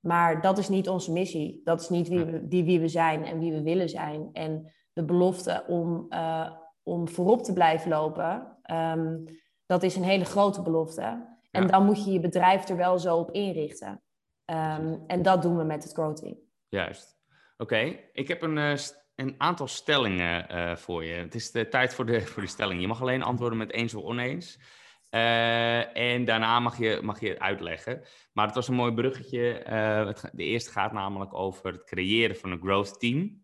[0.00, 1.60] Maar dat is niet onze missie.
[1.64, 4.28] Dat is niet wie we, die wie we zijn en wie we willen zijn.
[4.32, 6.50] En de belofte om, uh,
[6.82, 9.24] om voorop te blijven lopen, um,
[9.70, 11.38] dat is een hele grote belofte.
[11.50, 14.02] En dan moet je je bedrijf er wel zo op inrichten.
[14.46, 16.36] Um, en dat doen we met het Team.
[16.68, 17.18] Juist.
[17.56, 18.78] Oké, ik heb een, eh,
[19.14, 21.12] een aantal stellingen eh, voor je.
[21.12, 22.80] Het is de tijd voor de, voor de stelling.
[22.80, 24.58] Je mag alleen antwoorden met eens of oneens.
[25.08, 28.02] Eh, en daarna mag je, mag je het uitleggen.
[28.32, 29.40] Maar het was een mooi bruggetje.
[30.06, 33.18] Het, de eerste gaat namelijk over het creëren van een growth team.
[33.18, 33.36] Ben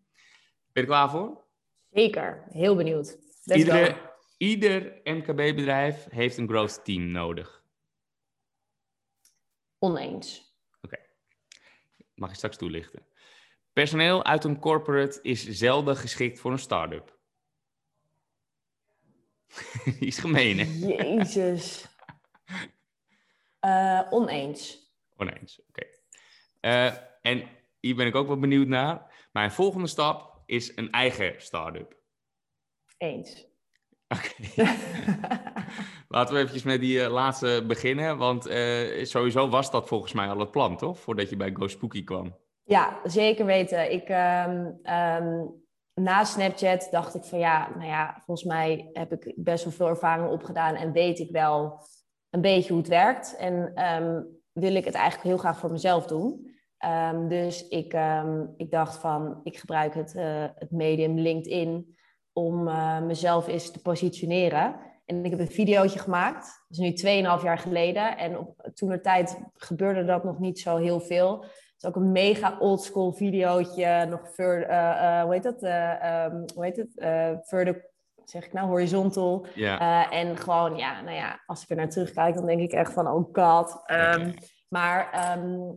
[0.73, 1.43] je er klaar voor?
[1.89, 3.17] Zeker, heel benieuwd.
[3.43, 4.15] Let's Iedere, go.
[4.37, 7.63] Ieder MKB-bedrijf heeft een growth team nodig.
[9.79, 10.47] Oneens.
[12.17, 13.05] Mag je straks toelichten.
[13.73, 17.17] Personeel uit een corporate is zelden geschikt voor een start-up.
[19.99, 20.87] Die is gemeen, hè?
[20.87, 21.85] Jezus.
[23.59, 24.91] Eh, oneens.
[25.15, 25.87] Oneens, oké.
[26.59, 29.27] Eh, en hier ben ik ook wel benieuwd naar.
[29.31, 31.97] Mijn volgende stap is een eigen start-up.
[32.97, 33.46] Eens.
[34.07, 34.53] Oké.
[36.07, 38.17] Laten we eventjes met die eh, laatste beginnen.
[38.17, 40.99] Want eh, sowieso was dat volgens mij al het plan, toch?
[40.99, 42.35] Voordat je bij Go Spooky kwam.
[42.63, 43.91] Ja, zeker weten.
[43.91, 45.45] Ik, ehm, ehm,
[45.93, 49.87] na Snapchat dacht ik van ja, nou ja, volgens mij heb ik best wel veel
[49.87, 51.79] ervaring opgedaan en weet ik wel
[52.29, 53.35] een beetje hoe het werkt.
[53.35, 56.55] En ehm, wil ik het eigenlijk heel graag voor mezelf doen.
[57.27, 57.97] Dus ik,
[58.57, 61.96] ik dacht van, ik gebruik het, eh, het medium LinkedIn
[62.37, 64.75] om eh, mezelf eens te positioneren.
[65.05, 68.17] En ik heb een videootje gemaakt, dat is nu 2,5 jaar geleden.
[68.17, 71.41] En op, toen de tijd gebeurde dat nog niet zo heel veel.
[71.41, 75.63] Het is ook een mega oldschool videootje, nog ver, eh, eh, hoe heet dat?
[75.63, 76.91] Eh, ehm, hoe heet het?
[77.47, 77.89] Verder,
[78.25, 79.45] zeg ik nou, horizontal.
[80.09, 83.07] En gewoon, ja, nou ja, als ik er naar terugkijk, dan denk ik echt van,
[83.07, 83.81] oh god.
[83.85, 84.31] Ehm.
[84.67, 85.69] Maar ehm,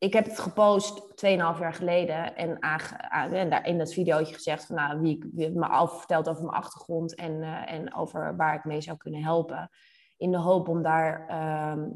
[0.00, 4.76] ik heb het gepost 2,5 jaar geleden en, en daar in dat videootje gezegd van,
[4.76, 8.54] nou, wie ik wie me al verteld over mijn achtergrond en, eh, en over waar
[8.54, 9.70] ik mee zou kunnen helpen.
[10.16, 11.88] In de hoop om daar ehm,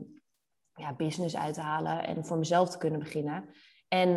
[0.75, 3.49] ja, business uit te halen en voor mezelf te kunnen beginnen.
[3.89, 4.11] En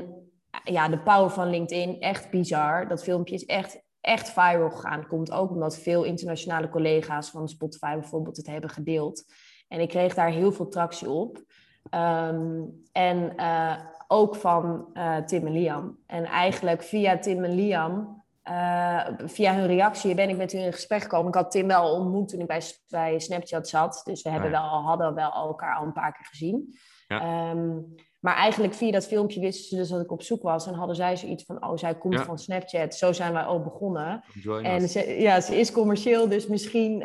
[0.49, 2.87] eh, ja, de power van LinkedIn, echt bizar.
[2.87, 5.07] Dat filmpje is echt, echt viral gegaan.
[5.07, 9.33] Komt ook omdat veel internationale collega's van Spotify bijvoorbeeld het hebben gedeeld.
[9.67, 11.45] En ik kreeg daar heel veel tractie op.
[11.89, 13.75] Ehm, en eh,
[14.07, 15.97] ook van eh, Tim en Liam.
[16.07, 20.73] En eigenlijk via Tim en Liam, eh, via hun reactie, ben ik met hun in
[20.73, 21.27] gesprek gekomen.
[21.27, 24.01] Ik had Tim wel ontmoet toen ik bij, bij Snapchat zat.
[24.05, 24.61] Dus we hebben Ja.
[24.61, 26.75] wel, hadden wel elkaar al een paar keer gezien.
[27.07, 27.21] Ja.
[27.21, 27.75] Ehm,
[28.19, 30.67] maar eigenlijk via dat filmpje wisten ze dus dat ik op zoek was.
[30.67, 32.23] En hadden zij zoiets van, oh, zij komt Ja.
[32.23, 32.95] van Snapchat.
[32.95, 34.23] Zo zijn wij ook begonnen.
[34.63, 37.03] En ze, ja, ze is commercieel, dus misschien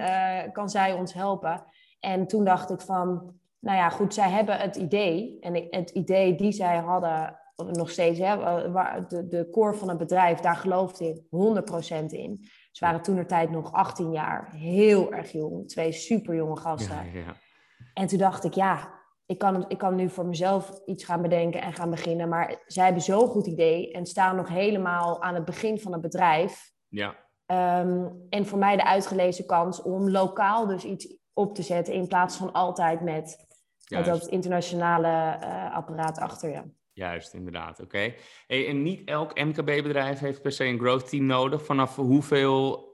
[0.53, 1.65] kan zij ons helpen.
[2.01, 5.37] En toen dacht ik van, nou ja, goed, zij hebben het idee.
[5.41, 8.37] En het idee die zij hadden, nog steeds, hè,
[8.71, 11.23] waar, de, de core van het bedrijf, daar geloofde ik
[12.03, 12.49] 100% in.
[12.71, 15.69] Ze waren toen de tijd nog 18 jaar, heel erg jong.
[15.69, 16.97] Twee super jonge gasten.
[16.97, 17.35] Ja, ja.
[17.95, 21.63] En toen dacht ik, ja, ik kan, ik kan nu voor mezelf iets gaan bedenken
[21.63, 22.29] en gaan beginnen.
[22.29, 26.01] Maar zij hebben zo'n goed idee en staan nog helemaal aan het begin van het
[26.01, 26.73] bedrijf.
[26.89, 27.21] ja.
[27.47, 32.07] Ehm, en voor mij de uitgelezen kans om lokaal dus iets op te zetten in
[32.07, 33.47] plaats van altijd met,
[33.97, 34.23] met Juist.
[34.23, 36.63] dat internationale eh, apparaat achter je.
[36.93, 37.81] Juist, inderdaad.
[37.81, 38.15] Oké.
[38.47, 41.65] Hey, en niet elk MKB-bedrijf heeft per se een growth team nodig.
[41.65, 42.91] Vanaf hoeveel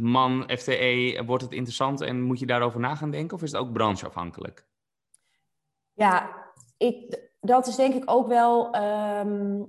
[0.00, 3.36] man FTE wordt het interessant en moet je daarover na gaan denken?
[3.36, 4.66] Of is het ook brancheafhankelijk?
[5.92, 6.30] Ja,
[6.76, 9.62] ik, dat is denk ik ook wel ehm,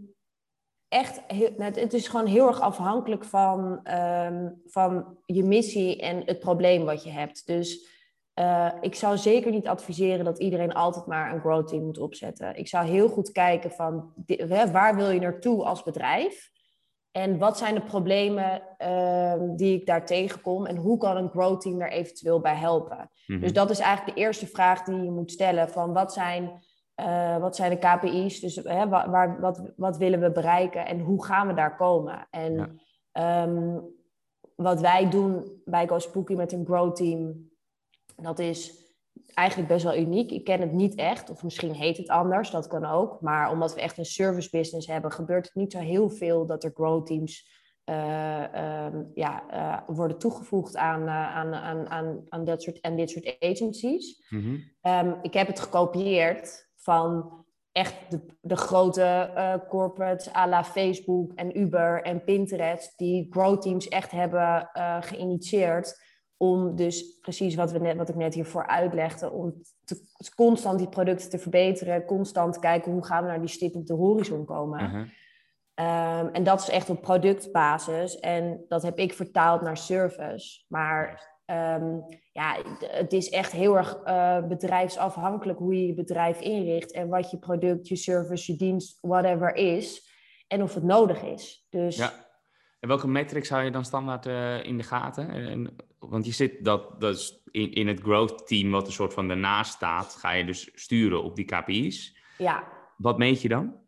[0.87, 1.21] echt.
[1.27, 6.39] heel- het, het is gewoon heel erg afhankelijk van, ehm, van je missie en het
[6.39, 7.47] probleem wat je hebt.
[7.47, 7.91] Dus
[8.39, 12.55] uh, ik zou zeker niet adviseren dat iedereen altijd maar een growth team moet opzetten.
[12.55, 14.13] Ik zou heel goed kijken van
[14.71, 16.51] waar wil je naartoe als bedrijf?
[17.11, 20.65] En wat zijn de problemen uh, die ik daar tegenkom?
[20.65, 23.09] En hoe kan een growth team daar eventueel bij helpen?
[23.27, 23.39] Mhm.
[23.39, 25.69] Dus dat is eigenlijk de eerste vraag die je moet stellen.
[25.69, 26.63] Van wat zijn,
[26.95, 28.39] uh, wat zijn de KPI's?
[28.39, 30.85] Dus hè, waar, wat, wat willen we bereiken?
[30.85, 32.27] En hoe gaan we daar komen?
[32.29, 32.81] En
[33.13, 33.81] um,
[34.55, 37.51] wat wij doen bij GoSpooky met een growth team...
[38.15, 38.83] dat is
[39.33, 40.31] eigenlijk best wel uniek.
[40.31, 43.21] Ik ken het niet echt, of misschien heet het anders, dat kan ook.
[43.21, 46.63] Maar omdat we echt een service business hebben, gebeurt het niet zo heel veel dat
[46.63, 47.95] er grow teams uh,
[49.13, 53.35] ja, uh, worden toegevoegd aan, uh, aan, aan, aan, aan dat soort, en dit soort
[53.39, 54.25] agencies.
[54.29, 54.41] Mm
[54.81, 55.19] -hmm.
[55.21, 57.31] ik heb het gekopieerd van
[57.71, 59.31] echt de, de grote
[59.69, 66.01] corporates à la Facebook en Uber en Pinterest, die grow teams echt hebben geïnitieerd
[66.43, 69.53] om dus precies wat, we net, wat ik net hiervoor uitlegde, om
[69.83, 70.01] te,
[70.35, 73.93] constant die producten te verbeteren, constant kijken hoe gaan we naar die stip op de
[73.93, 74.83] horizon komen.
[74.83, 75.07] Uh-huh.
[75.73, 80.63] Ehm, en dat is echt op productbasis en dat heb ik vertaald naar service.
[80.67, 81.97] Maar ehm,
[82.31, 87.31] ja, het is echt heel erg uh, bedrijfsafhankelijk hoe je je bedrijf inricht en wat
[87.31, 90.11] je product, je service, je dienst, whatever is
[90.47, 91.65] en of het nodig is.
[91.69, 92.13] Dus ja.
[92.83, 95.29] En welke metrics hou je dan standaard uh, in de gaten?
[95.29, 95.75] En,
[96.09, 99.27] want je zit dat, dat is in, in het growth team, wat een soort van
[99.27, 102.17] daarnaast staat, ga je dus sturen op die KPI's.
[102.37, 102.63] Ja.
[102.97, 103.81] Wat meet je dan?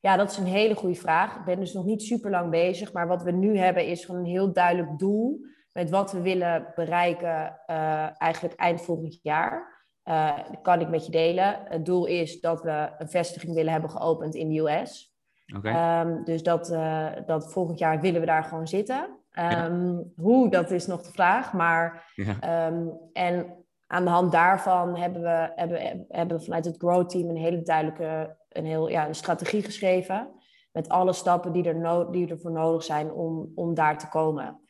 [0.00, 1.36] Ja, dat is een hele goede vraag.
[1.36, 4.20] Ik ben dus nog niet super lang bezig, maar wat we nu hebben is gewoon
[4.20, 9.74] een heel duidelijk doel met wat we willen bereiken uh, eigenlijk eind volgend jaar.
[10.04, 11.60] Uh, dat kan ik met je delen.
[11.64, 15.14] Het doel is dat we een vestiging willen hebben geopend in de US.
[15.62, 19.18] Um, dus dat, uh, dat volgend jaar willen we daar gewoon zitten.
[19.38, 21.52] Um, Hoe, dat is nog de vraag.
[21.52, 22.66] Maar, ja.
[22.66, 27.28] um, en aan de hand daarvan hebben we, hebben, hebben we vanuit het Grow Team
[27.28, 30.28] een hele duidelijke een heel, ja, een strategie geschreven.
[30.72, 34.60] Met alle stappen die, er no die ervoor nodig zijn om, om daar te komen.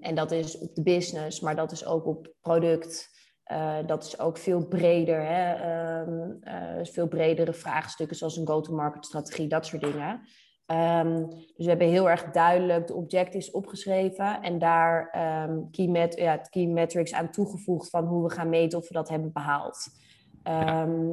[0.00, 3.14] en dat is op de business, maar dat is ook op product.
[3.52, 6.00] Uh, dat is ook veel breder, hè?
[6.00, 10.20] Um, uh, veel bredere vraagstukken zoals een go-to-market strategie, dat soort dingen.
[10.66, 15.14] Um, dus we hebben heel erg duidelijk de objectives opgeschreven en daar
[15.48, 18.94] um, key, met, ja, key metrics aan toegevoegd van hoe we gaan meten of we
[18.94, 19.88] dat hebben behaald.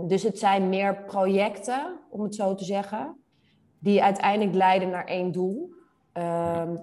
[0.07, 3.23] dus het zijn meer projecten, om het zo te zeggen,
[3.79, 5.73] die uiteindelijk leiden naar één doel.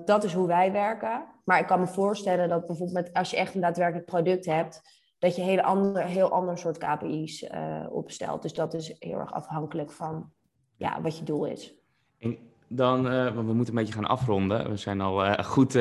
[0.05, 1.25] dat is hoe wij werken.
[1.45, 4.83] Maar ik kan me voorstellen dat bijvoorbeeld met, als je echt een daadwerkelijk product hebt,
[5.19, 8.43] dat je hele ander, heel ander soort KPI's eh, opstelt.
[8.43, 10.31] Dus dat is heel erg afhankelijk van
[10.77, 11.75] ja, wat je doel is.
[12.19, 12.39] En
[12.73, 14.71] dan, uh, we moeten een beetje gaan afronden.
[14.71, 15.79] We zijn al uh, goed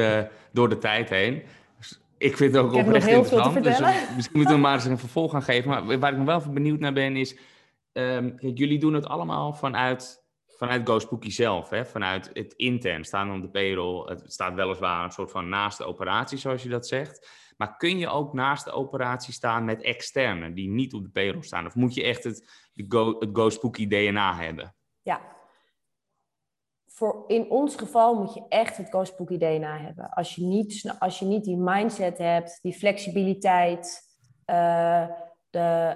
[0.52, 1.43] door de tijd heen.
[1.78, 3.63] Dus ik vind het ook ik oprecht interessant.
[3.63, 5.69] Dus misschien moeten we maar eens een vervolg gaan geven.
[5.69, 7.38] Maar waar ik nog wel benieuwd naar ben is...
[7.93, 11.69] Um, kijk, jullie doen het allemaal vanuit, vanuit GoSpooky zelf.
[11.69, 11.86] Hè?
[11.86, 14.10] Vanuit het intern staan op de payroll.
[14.10, 17.30] Het staat weliswaar een soort van naast de operatie, zoals je dat zegt.
[17.58, 21.41] Maar kun je ook naast de operatie staan met externen die niet op de payroll
[21.41, 21.65] staan?
[21.65, 24.75] Of moet je echt het, Go, het Go Spooky DNA hebben?
[25.02, 25.21] Ja.
[27.00, 30.10] Voor, in ons geval moet je echt het Go Spooky DNA hebben.
[30.10, 34.02] Als je niet, als je niet die mindset hebt, die flexibiliteit,
[34.46, 35.08] uh,
[35.50, 35.96] de,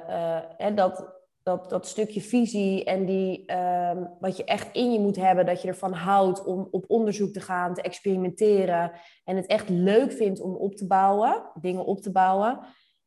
[0.60, 1.14] uh, dat,
[1.44, 5.62] dat, dat stukje visie en die, um, wat je echt in je moet hebben, dat
[5.62, 8.92] je ervan houdt om op onderzoek te gaan, te experimenteren
[9.24, 12.60] en het echt leuk vindt om op te bouwen, dingen op te bouwen,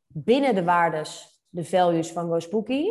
[0.07, 2.85] binnen de waardes, de values van GoSpooky,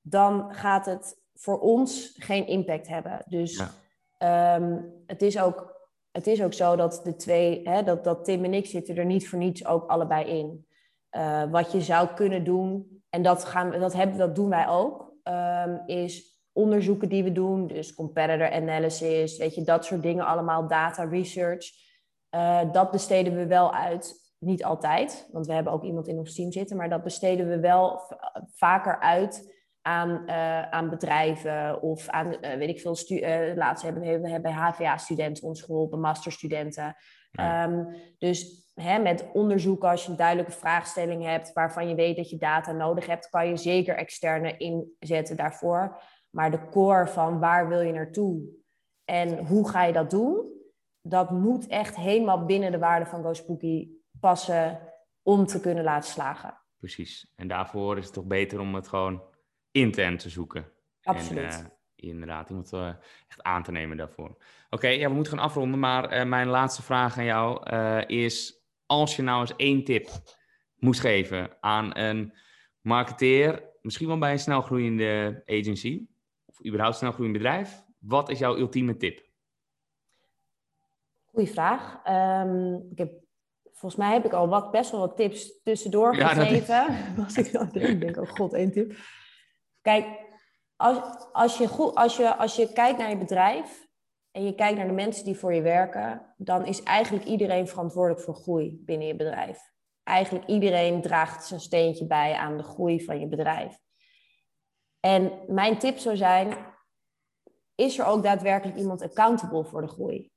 [0.00, 3.24] dan gaat het voor ons geen impact hebben.
[3.28, 3.84] Dus
[4.18, 8.44] um, het, is ook, het is ook zo dat de twee, hè, dat, dat Tim
[8.44, 10.66] en ik zitten er niet voor niets ook allebei in.
[11.10, 15.12] Uh, wat je zou kunnen doen en dat, gaan dat, hebben, dat doen wij ook,
[15.24, 20.68] um, is onderzoeken die we doen, dus competitor analysis, weet je, dat soort dingen allemaal,
[20.68, 21.66] data research.
[22.30, 24.24] Uh, dat besteden we wel uit.
[24.38, 27.60] Niet altijd, want we hebben ook iemand in ons team zitten, maar dat besteden we
[27.60, 28.00] wel
[28.54, 29.55] vaker uit
[29.86, 34.52] aan, uh, aan bedrijven of aan, uh, weet ik veel, stu- laatst hebben we hebben
[34.52, 36.96] HVA-studenten ons geholpen, masterstudenten.
[37.30, 37.64] Ja.
[37.64, 42.30] Um, dus hè, met onderzoek, als je een duidelijke vraagstelling hebt waarvan je weet dat
[42.30, 46.00] je data nodig hebt, kan je zeker externe inzetten daarvoor.
[46.30, 48.42] Maar de core van waar wil je naartoe
[49.04, 50.52] en hoe ga je dat doen,
[51.00, 53.88] dat moet echt helemaal binnen de waarde van GoSpooky
[54.20, 54.80] passen
[55.22, 56.60] om te kunnen laten slagen.
[56.78, 57.32] Precies.
[57.36, 59.22] En daarvoor is het toch beter om het gewoon
[59.76, 60.68] intern te zoeken.
[61.02, 61.54] Absoluut.
[61.54, 61.66] En, uh,
[62.10, 62.88] inderdaad, iemand uh,
[63.28, 64.36] echt aan te nemen daarvoor.
[64.70, 67.70] Oké, ja, we moeten gaan afronden, maar uh, mijn laatste vraag aan jou
[68.06, 70.08] is: als je nou eens één tip
[70.78, 72.32] moest geven aan een
[72.80, 76.06] marketeer, misschien wel bij een snelgroeiende agency,
[76.46, 79.24] of überhaupt snelgroeiend bedrijf, wat is jouw ultieme tip?
[81.24, 82.00] Goeie vraag.
[82.04, 83.12] Ehm, ik heb,
[83.72, 86.86] volgens mij heb ik al wat, best wel wat tips tussendoor gegeven.
[87.24, 88.96] Als ik dan denk, oh god, één tip.
[89.86, 90.06] Kijk,
[90.76, 90.98] als,
[91.32, 93.88] als, je goed, als, je, als je kijkt naar je bedrijf
[94.30, 98.24] en je kijkt naar de mensen die voor je werken, dan is eigenlijk iedereen verantwoordelijk
[98.24, 99.72] voor groei binnen je bedrijf.
[100.02, 103.78] Eigenlijk iedereen draagt zijn steentje bij aan de groei van je bedrijf.
[105.00, 106.56] En mijn tip zou zijn,
[107.74, 110.30] is er ook daadwerkelijk iemand accountable voor de groei?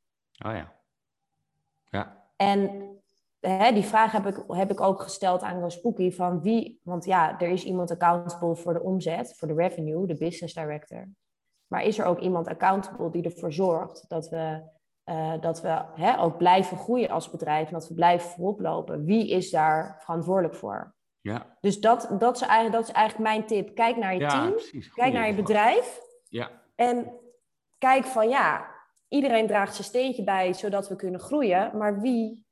[0.46, 0.82] Oh ja.
[1.84, 2.32] Ja.
[2.36, 2.89] En
[3.40, 7.40] hè, die vraag heb ik, heb ik ook gesteld aan Spooky van wie, want ja,
[7.40, 11.08] er is iemand accountable voor de omzet, voor de revenue, de business director.
[11.68, 14.62] Maar is er ook iemand accountable die ervoor zorgt dat we,
[15.06, 19.06] uh, dat we hè, ook blijven groeien als bedrijf en dat we blijven voorop lopen?
[19.06, 20.96] Wie is daar verantwoordelijk voor?
[21.22, 21.58] Ja.
[21.62, 23.76] Dus dat, dat, is eigenlijk, dat is eigenlijk mijn tip.
[23.76, 26.02] Kijk naar je team, kijk naar je bedrijf.
[26.30, 26.52] Ja.
[26.76, 27.20] En
[27.78, 28.66] kijk van ja,
[29.08, 31.78] iedereen draagt zijn steentje bij zodat we kunnen groeien.
[31.78, 32.46] Maar wie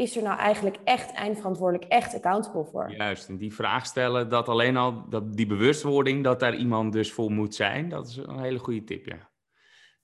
[0.00, 2.92] is er nou eigenlijk echt eindverantwoordelijk, echt accountable voor?
[2.92, 7.12] Juist, en die vraag stellen, dat alleen al dat die bewustwording, dat daar iemand dus
[7.12, 9.30] voor moet zijn, dat is een hele goede tip, ja.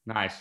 [0.03, 0.37] Nice.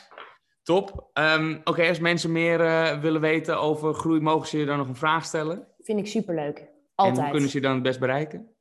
[0.63, 1.09] Top.
[1.13, 4.87] Um, Oké, als mensen meer uh, willen weten over groei, mogen ze je dan nog
[4.87, 5.67] een vraag stellen?
[5.79, 6.69] Vind ik superleuk.
[6.95, 7.17] Altijd.
[7.17, 8.55] En hoe kunnen ze je dan het best bereiken?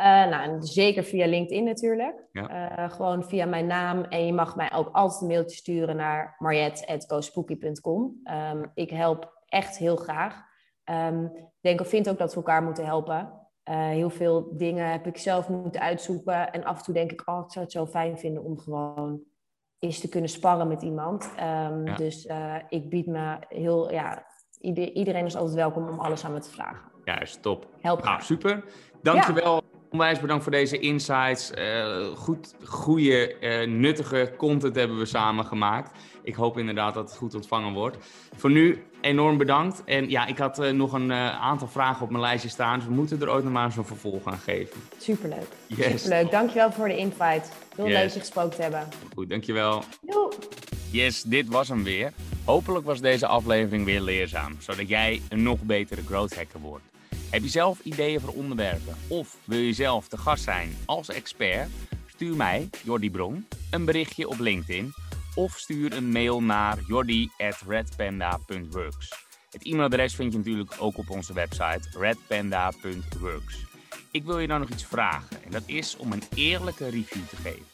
[0.00, 2.28] Uh, nou, zeker via LinkedIn natuurlijk.
[2.32, 2.78] Ja.
[2.78, 4.04] Uh, gewoon via mijn naam.
[4.04, 8.02] En je mag mij ook altijd een mailtje sturen naar mariette.gospooky.com.
[8.02, 10.46] Um, ehm, ik help echt heel graag.
[10.84, 13.32] Um, ik denk of vind ook dat we elkaar moeten helpen.
[13.70, 16.52] Uh, heel veel dingen heb ik zelf moeten uitzoeken.
[16.52, 19.20] En af en toe denk ik, oh, ik zou het zo fijn vinden om gewoon
[19.78, 21.24] eens te kunnen sparren met iemand.
[21.24, 21.96] Um, ja.
[21.96, 22.28] Dus
[22.68, 24.26] ik bied me heel, ja,
[24.60, 26.90] iedereen is altijd welkom om alles aan me te vragen.
[27.04, 27.68] Ja, top.
[27.80, 28.64] Help nou, super.
[29.02, 29.54] Dankjewel.
[29.54, 29.77] Ja.
[29.90, 31.50] Onwijs bedankt voor deze insights.
[31.58, 35.90] Uh, goed, goede, uh, nuttige content hebben we samen gemaakt.
[36.22, 37.96] Ik hoop inderdaad dat het goed ontvangen wordt.
[38.36, 39.82] Voor nu enorm bedankt.
[39.84, 42.78] En ja, ik had uh, nog een aantal vragen op mijn lijstje staan.
[42.78, 44.80] Dus we moeten er ooit nog maar eens een vervolg aan geven.
[44.98, 45.48] Superleuk.
[45.66, 46.02] Yes.
[46.02, 46.30] Superleuk.
[46.30, 47.42] Dankjewel voor de invite.
[47.76, 47.98] Heel yes.
[48.00, 48.88] leuk je gesproken te hebben.
[49.14, 49.82] Goed, dankjewel.
[50.02, 50.36] Doei.
[50.90, 52.12] Yes, dit was hem weer.
[52.44, 54.56] Hopelijk was deze aflevering weer leerzaam.
[54.58, 56.84] Zodat jij een nog betere growth hacker wordt.
[57.30, 61.68] Heb je zelf ideeën voor onderwerpen of wil je zelf te gast zijn als expert?
[62.06, 64.92] Stuur mij, Jordi Bron, een berichtje op LinkedIn
[65.34, 69.26] of stuur een mail naar jordi.redpanda.works.
[69.50, 73.64] Het e-mailadres vind je natuurlijk ook op onze website redpanda.works.
[74.10, 77.36] Ik wil je dan nog iets vragen en dat is om een eerlijke review te
[77.36, 77.66] geven.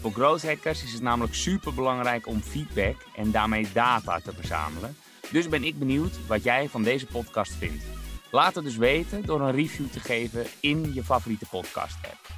[0.00, 4.96] Voor growth hackers is het namelijk super belangrijk om feedback en daarmee data te verzamelen.
[5.30, 7.99] Dus ben ik benieuwd wat jij van deze podcast vindt.
[8.30, 12.28] Laat het dus weten door een review te geven in je favoriete podcast app.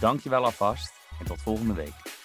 [0.00, 2.21] Dankjewel alvast en tot volgende week.